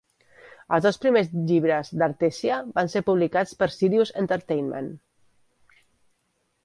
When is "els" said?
0.77-0.85